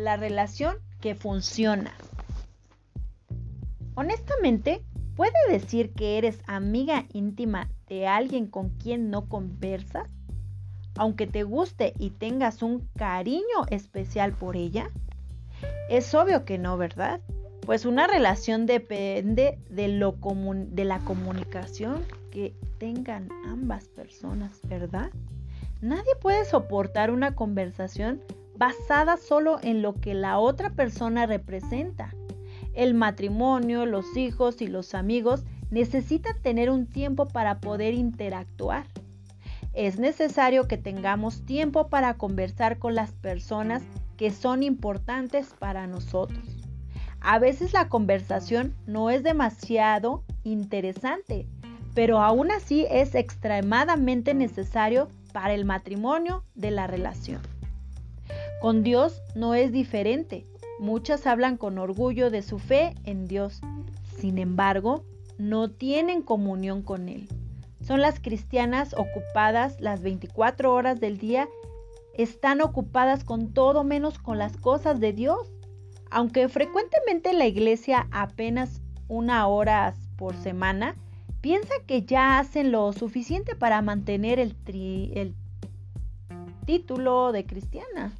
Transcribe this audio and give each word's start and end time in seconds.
la 0.00 0.16
relación 0.16 0.76
que 1.00 1.14
funciona. 1.14 1.92
Honestamente, 3.94 4.82
¿puede 5.14 5.32
decir 5.50 5.92
que 5.92 6.18
eres 6.18 6.40
amiga 6.46 7.04
íntima 7.12 7.70
de 7.88 8.06
alguien 8.06 8.46
con 8.46 8.70
quien 8.70 9.10
no 9.10 9.28
conversas? 9.28 10.08
Aunque 10.96 11.26
te 11.26 11.42
guste 11.42 11.92
y 11.98 12.10
tengas 12.10 12.62
un 12.62 12.88
cariño 12.96 13.66
especial 13.70 14.32
por 14.32 14.56
ella. 14.56 14.90
Es 15.88 16.14
obvio 16.14 16.44
que 16.44 16.58
no, 16.58 16.76
¿verdad? 16.76 17.20
Pues 17.66 17.84
una 17.84 18.06
relación 18.06 18.66
depende 18.66 19.58
de, 19.68 19.88
lo 19.88 20.16
de 20.42 20.84
la 20.84 20.98
comunicación 21.00 22.04
que 22.30 22.54
tengan 22.78 23.28
ambas 23.46 23.88
personas, 23.88 24.60
¿verdad? 24.64 25.10
Nadie 25.80 26.14
puede 26.20 26.44
soportar 26.44 27.10
una 27.10 27.34
conversación 27.34 28.22
basada 28.60 29.16
solo 29.16 29.58
en 29.62 29.80
lo 29.80 29.94
que 29.94 30.12
la 30.12 30.38
otra 30.38 30.68
persona 30.68 31.24
representa. 31.24 32.14
El 32.74 32.92
matrimonio, 32.92 33.86
los 33.86 34.18
hijos 34.18 34.60
y 34.60 34.66
los 34.66 34.94
amigos 34.94 35.44
necesitan 35.70 36.34
tener 36.42 36.68
un 36.68 36.86
tiempo 36.86 37.26
para 37.26 37.58
poder 37.60 37.94
interactuar. 37.94 38.84
Es 39.72 39.98
necesario 39.98 40.68
que 40.68 40.76
tengamos 40.76 41.46
tiempo 41.46 41.88
para 41.88 42.18
conversar 42.18 42.78
con 42.78 42.94
las 42.94 43.12
personas 43.12 43.82
que 44.18 44.30
son 44.30 44.62
importantes 44.62 45.54
para 45.58 45.86
nosotros. 45.86 46.44
A 47.22 47.38
veces 47.38 47.72
la 47.72 47.88
conversación 47.88 48.74
no 48.86 49.08
es 49.08 49.22
demasiado 49.22 50.22
interesante, 50.44 51.46
pero 51.94 52.20
aún 52.20 52.50
así 52.50 52.86
es 52.90 53.14
extremadamente 53.14 54.34
necesario 54.34 55.08
para 55.32 55.54
el 55.54 55.64
matrimonio 55.64 56.44
de 56.54 56.72
la 56.72 56.86
relación. 56.86 57.40
Con 58.60 58.82
Dios 58.82 59.22
no 59.34 59.54
es 59.54 59.72
diferente. 59.72 60.46
Muchas 60.78 61.26
hablan 61.26 61.56
con 61.56 61.78
orgullo 61.78 62.30
de 62.30 62.42
su 62.42 62.58
fe 62.58 62.94
en 63.04 63.26
Dios. 63.26 63.62
Sin 64.18 64.36
embargo, 64.36 65.02
no 65.38 65.70
tienen 65.70 66.20
comunión 66.20 66.82
con 66.82 67.08
Él. 67.08 67.26
Son 67.80 68.02
las 68.02 68.20
cristianas 68.20 68.92
ocupadas 68.92 69.80
las 69.80 70.02
24 70.02 70.74
horas 70.74 71.00
del 71.00 71.16
día. 71.16 71.48
Están 72.12 72.60
ocupadas 72.60 73.24
con 73.24 73.54
todo 73.54 73.82
menos 73.82 74.18
con 74.18 74.36
las 74.36 74.58
cosas 74.58 75.00
de 75.00 75.14
Dios. 75.14 75.50
Aunque 76.10 76.50
frecuentemente 76.50 77.32
la 77.32 77.46
iglesia 77.46 78.08
apenas 78.10 78.82
una 79.08 79.46
hora 79.46 79.94
por 80.16 80.36
semana, 80.36 80.96
piensa 81.40 81.72
que 81.86 82.02
ya 82.02 82.38
hacen 82.38 82.72
lo 82.72 82.92
suficiente 82.92 83.56
para 83.56 83.80
mantener 83.80 84.38
el, 84.38 84.54
el 85.14 85.34
título 86.66 87.32
de 87.32 87.46
cristiana. 87.46 88.12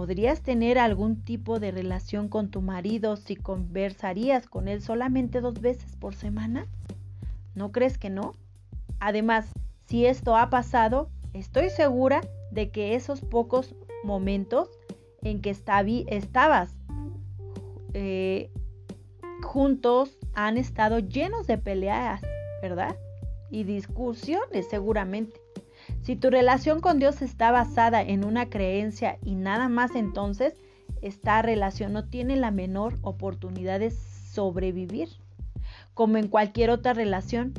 ¿Podrías 0.00 0.40
tener 0.40 0.78
algún 0.78 1.22
tipo 1.26 1.60
de 1.60 1.72
relación 1.72 2.28
con 2.28 2.48
tu 2.50 2.62
marido 2.62 3.16
si 3.16 3.36
conversarías 3.36 4.46
con 4.46 4.66
él 4.66 4.80
solamente 4.80 5.42
dos 5.42 5.60
veces 5.60 5.94
por 5.96 6.14
semana? 6.14 6.66
¿No 7.54 7.70
crees 7.70 7.98
que 7.98 8.08
no? 8.08 8.32
Además, 8.98 9.52
si 9.84 10.06
esto 10.06 10.38
ha 10.38 10.48
pasado, 10.48 11.10
estoy 11.34 11.68
segura 11.68 12.22
de 12.50 12.70
que 12.70 12.94
esos 12.94 13.20
pocos 13.20 13.74
momentos 14.02 14.70
en 15.20 15.42
que 15.42 15.50
estabas 15.50 16.70
eh, 17.92 18.50
juntos 19.42 20.16
han 20.32 20.56
estado 20.56 21.00
llenos 21.00 21.46
de 21.46 21.58
peleas, 21.58 22.22
¿verdad? 22.62 22.96
Y 23.50 23.64
discusiones 23.64 24.66
seguramente. 24.70 25.39
Si 26.02 26.16
tu 26.16 26.30
relación 26.30 26.80
con 26.80 26.98
Dios 26.98 27.20
está 27.20 27.50
basada 27.50 28.02
en 28.02 28.24
una 28.24 28.48
creencia 28.48 29.18
y 29.22 29.34
nada 29.34 29.68
más 29.68 29.94
entonces, 29.94 30.54
esta 31.02 31.42
relación 31.42 31.92
no 31.92 32.04
tiene 32.08 32.36
la 32.36 32.50
menor 32.50 32.98
oportunidad 33.02 33.80
de 33.80 33.90
sobrevivir. 33.90 35.08
Como 35.94 36.16
en 36.16 36.28
cualquier 36.28 36.70
otra 36.70 36.94
relación, 36.94 37.52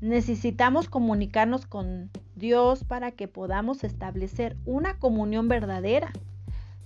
necesitamos 0.00 0.88
comunicarnos 0.88 1.66
con 1.66 2.10
Dios 2.34 2.82
para 2.84 3.12
que 3.12 3.28
podamos 3.28 3.84
establecer 3.84 4.56
una 4.64 4.98
comunión 4.98 5.48
verdadera. 5.48 6.12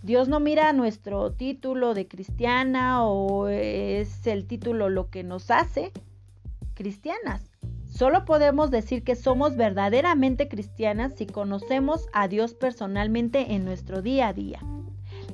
Dios 0.02 0.28
no 0.28 0.38
mira 0.40 0.72
nuestro 0.72 1.32
título 1.32 1.94
de 1.94 2.06
cristiana 2.06 3.04
o 3.04 3.48
es 3.48 4.26
el 4.26 4.46
título 4.46 4.88
lo 4.88 5.08
que 5.10 5.24
nos 5.24 5.50
hace 5.50 5.92
cristianas. 6.74 7.55
Solo 7.96 8.26
podemos 8.26 8.70
decir 8.70 9.04
que 9.04 9.16
somos 9.16 9.56
verdaderamente 9.56 10.48
cristianas 10.48 11.14
si 11.16 11.24
conocemos 11.24 12.08
a 12.12 12.28
Dios 12.28 12.52
personalmente 12.52 13.54
en 13.54 13.64
nuestro 13.64 14.02
día 14.02 14.28
a 14.28 14.32
día. 14.34 14.60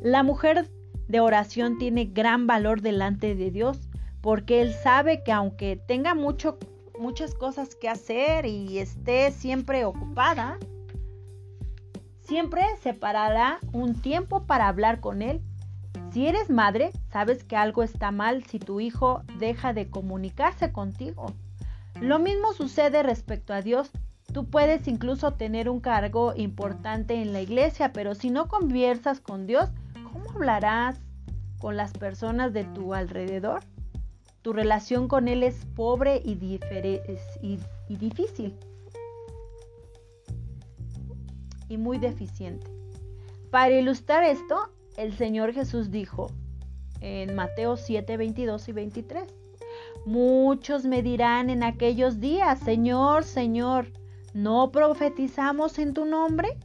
La 0.01 0.23
mujer 0.23 0.71
de 1.09 1.19
oración 1.19 1.79
tiene 1.79 2.05
gran 2.05 2.47
valor 2.47 2.81
delante 2.81 3.35
de 3.35 3.51
Dios 3.51 3.89
porque 4.21 4.63
Él 4.63 4.75
sabe 4.75 5.25
que 5.25 5.33
aunque 5.33 5.75
tenga 5.75 6.15
mucho, 6.15 6.59
muchas 7.01 7.35
cosas 7.35 7.75
que 7.75 7.89
hacer 7.89 8.47
y 8.47 8.79
esté 8.79 9.33
siempre 9.33 9.85
ocupada, 9.85 10.61
siempre 12.21 12.63
separará 12.81 13.59
un 13.73 14.01
tiempo 14.01 14.47
para 14.47 14.69
hablar 14.69 15.01
con 15.01 15.23
Él. 15.23 15.43
Si 16.13 16.29
eres 16.29 16.49
madre, 16.49 16.93
sabes 17.11 17.43
que 17.43 17.57
algo 17.57 17.83
está 17.83 18.13
mal 18.13 18.45
si 18.45 18.61
tu 18.61 18.79
hijo 18.79 19.23
deja 19.41 19.73
de 19.73 19.91
comunicarse 19.91 20.71
contigo. 20.71 21.27
Lo 22.03 22.19
mismo 22.19 22.53
sucede 22.53 23.05
respecto 23.05 23.55
a 23.55 23.63
Dios. 23.63 23.93
Tú 24.33 24.51
puedes 24.51 24.89
incluso 24.89 25.35
tener 25.35 25.69
un 25.69 25.79
cargo 25.79 26.33
importante 26.35 27.15
en 27.15 27.33
la 27.33 27.41
iglesia, 27.41 27.93
pero 27.93 28.17
si 28.17 28.29
no 28.29 28.49
conversas 28.49 29.21
con 29.21 29.47
Dios, 29.47 29.71
¿cómo 30.13 30.33
hablarás 30.33 31.01
con 31.61 31.77
las 31.77 31.93
personas 31.93 32.53
de 32.53 32.65
tu 32.65 32.93
alrededor? 32.93 33.63
Tu 34.43 34.53
relación 34.53 35.07
con 35.07 35.29
Él 35.29 35.45
es 35.45 35.65
pobre 35.77 36.21
y, 36.25 36.35
difícil. 37.89 38.59
Y 41.69 41.77
muy 41.77 41.99
deficiente. 41.99 42.67
Para 43.53 43.79
ilustrar 43.79 44.25
esto, 44.25 44.73
el 44.97 45.17
Señor 45.17 45.53
Jesús 45.53 45.93
dijo 45.93 46.33
en 47.01 47.37
Mateo 47.37 47.77
7, 47.77 48.17
22 48.17 48.69
y 48.69 48.73
23. 48.73 49.42
Muchos 50.05 50.85
me 50.85 51.03
dirán 51.03 51.49
en 51.49 51.63
aquellos 51.63 52.19
días, 52.19 52.59
Señor, 52.59 53.25
Señor, 53.25 53.93
¿no 54.35 54.73
profetizamos 54.73 55.79
en 55.79 55.95
tu 55.95 56.05
nombre? 56.05 56.59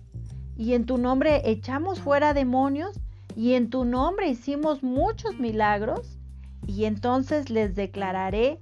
Y 0.55 0.73
en 0.73 0.85
tu 0.85 0.97
nombre 0.97 1.41
echamos 1.49 1.99
fuera 1.99 2.33
demonios, 2.33 2.99
y 3.35 3.53
en 3.53 3.69
tu 3.69 3.85
nombre 3.85 4.27
hicimos 4.29 4.81
muchos 4.81 5.39
milagros. 5.39 6.17
Y 6.65 6.85
entonces 6.85 7.51
les 7.51 7.75
declararé, 7.75 8.59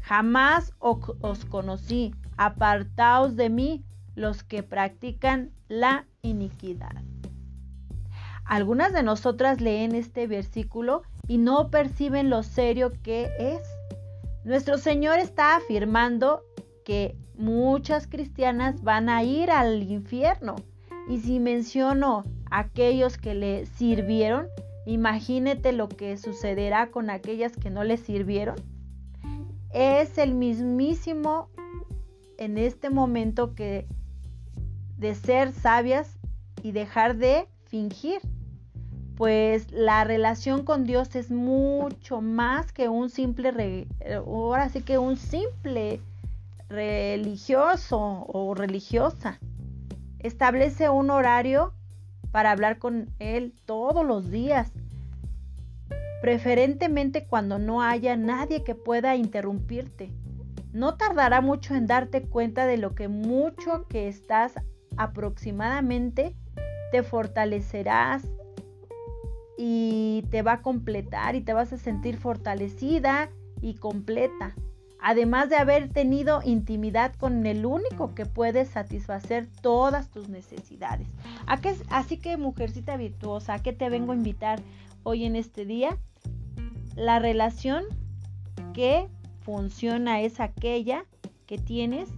jamás 0.00 0.72
os 0.78 1.44
conocí, 1.46 2.14
apartaos 2.36 3.34
de 3.34 3.50
mí 3.50 3.84
los 4.14 4.44
que 4.44 4.62
practican 4.62 5.50
la 5.66 6.06
iniquidad. 6.22 7.02
Algunas 8.44 8.92
de 8.92 9.02
nosotras 9.02 9.60
leen 9.60 9.94
este 9.94 10.26
versículo 10.26 11.02
y 11.26 11.36
no 11.38 11.70
perciben 11.70 12.30
lo 12.30 12.42
serio 12.42 12.92
que 13.02 13.30
es. 13.38 13.77
Nuestro 14.44 14.78
Señor 14.78 15.18
está 15.18 15.56
afirmando 15.56 16.42
que 16.84 17.16
muchas 17.36 18.06
cristianas 18.06 18.82
van 18.82 19.08
a 19.08 19.22
ir 19.22 19.50
al 19.50 19.82
infierno. 19.82 20.56
Y 21.08 21.18
si 21.18 21.40
menciono 21.40 22.24
aquellos 22.50 23.18
que 23.18 23.34
le 23.34 23.66
sirvieron, 23.66 24.46
imagínate 24.86 25.72
lo 25.72 25.88
que 25.88 26.16
sucederá 26.16 26.90
con 26.90 27.10
aquellas 27.10 27.56
que 27.56 27.70
no 27.70 27.84
le 27.84 27.96
sirvieron. 27.96 28.56
Es 29.72 30.18
el 30.18 30.34
mismísimo 30.34 31.50
en 32.38 32.56
este 32.56 32.90
momento 32.90 33.54
que 33.54 33.86
de 34.96 35.14
ser 35.14 35.52
sabias 35.52 36.18
y 36.62 36.72
dejar 36.72 37.16
de 37.16 37.48
fingir 37.64 38.20
pues 39.18 39.72
la 39.72 40.04
relación 40.04 40.64
con 40.64 40.84
Dios 40.84 41.16
es 41.16 41.32
mucho 41.32 42.20
más 42.20 42.72
que 42.72 42.88
un 42.88 43.10
simple, 43.10 43.88
ahora 44.14 44.68
sí 44.68 44.80
que 44.80 44.96
un 44.96 45.16
simple 45.16 46.00
religioso 46.68 47.98
o 48.28 48.54
religiosa. 48.54 49.40
Establece 50.20 50.88
un 50.88 51.10
horario 51.10 51.72
para 52.30 52.52
hablar 52.52 52.78
con 52.78 53.10
Él 53.18 53.54
todos 53.66 54.06
los 54.06 54.30
días, 54.30 54.70
preferentemente 56.22 57.26
cuando 57.26 57.58
no 57.58 57.82
haya 57.82 58.16
nadie 58.16 58.62
que 58.62 58.76
pueda 58.76 59.16
interrumpirte. 59.16 60.12
No 60.72 60.94
tardará 60.94 61.40
mucho 61.40 61.74
en 61.74 61.88
darte 61.88 62.22
cuenta 62.22 62.66
de 62.66 62.76
lo 62.76 62.94
que 62.94 63.08
mucho 63.08 63.88
que 63.88 64.06
estás 64.06 64.54
aproximadamente 64.96 66.36
te 66.92 67.02
fortalecerás 67.02 68.22
y 69.60 70.24
te 70.30 70.42
va 70.42 70.52
a 70.52 70.62
completar 70.62 71.34
y 71.34 71.40
te 71.40 71.52
vas 71.52 71.72
a 71.72 71.78
sentir 71.78 72.16
fortalecida 72.16 73.28
y 73.60 73.74
completa. 73.74 74.54
además 75.00 75.48
de 75.48 75.56
haber 75.56 75.90
tenido 75.90 76.40
intimidad 76.44 77.14
con 77.14 77.46
el 77.46 77.64
único 77.66 78.16
que 78.16 78.26
puede 78.26 78.64
satisfacer 78.64 79.46
todas 79.62 80.10
tus 80.10 80.28
necesidades. 80.28 81.06
Así 81.88 82.16
que, 82.16 82.36
mujercita 82.36 82.96
virtuosa, 82.96 83.54
¿a 83.54 83.62
qué 83.62 83.72
te 83.72 83.90
vengo 83.90 84.10
a 84.10 84.16
invitar 84.16 84.60
hoy 85.04 85.24
en 85.24 85.36
este 85.36 85.64
día? 85.64 85.96
La 86.96 87.20
relación 87.20 87.84
que 88.74 89.08
funciona 89.42 90.20
es 90.20 90.40
aquella 90.40 91.04
que 91.46 91.58
tienes 91.58 92.08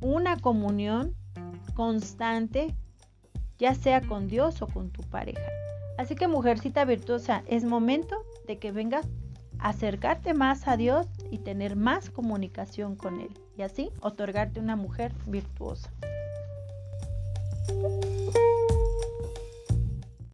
una 0.00 0.38
comunión 0.38 1.14
constante, 1.74 2.74
ya 3.58 3.74
sea 3.74 4.00
con 4.00 4.28
Dios 4.28 4.62
o 4.62 4.66
con 4.66 4.90
tu 4.90 5.02
pareja. 5.02 5.42
Así 5.98 6.14
que 6.14 6.28
mujercita 6.28 6.84
virtuosa, 6.84 7.42
es 7.46 7.64
momento 7.64 8.16
de 8.46 8.58
que 8.58 8.72
vengas 8.72 9.06
a 9.58 9.70
acercarte 9.70 10.34
más 10.34 10.68
a 10.68 10.76
Dios 10.76 11.06
y 11.30 11.38
tener 11.38 11.76
más 11.76 12.10
comunicación 12.10 12.96
con 12.96 13.20
Él. 13.20 13.30
Y 13.56 13.62
así 13.62 13.90
otorgarte 14.00 14.60
una 14.60 14.76
mujer 14.76 15.12
virtuosa. 15.26 15.90